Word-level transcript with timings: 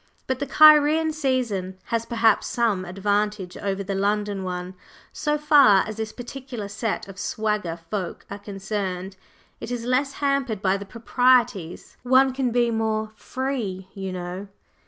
But 0.25 0.39
the 0.39 0.47
Cairene 0.47 1.13
season 1.13 1.77
has 1.83 2.07
perhaps 2.07 2.47
some 2.47 2.85
advantage 2.85 3.55
over 3.57 3.83
the 3.83 3.93
London 3.93 4.43
one 4.43 4.73
so 5.13 5.37
far 5.37 5.83
as 5.87 5.97
this 5.97 6.11
particular 6.11 6.67
set 6.67 7.07
of 7.07 7.19
"swagger" 7.19 7.77
folk 7.91 8.25
are 8.27 8.39
concerned 8.39 9.15
it 9.59 9.69
is 9.69 9.85
less 9.85 10.13
hampered 10.13 10.59
by 10.59 10.75
the 10.75 10.85
proprieties. 10.87 11.97
One 12.01 12.33
can 12.33 12.49
be 12.49 12.71
more 12.71 13.11
"free," 13.15 13.89
you 13.93 14.11
know! 14.11 14.47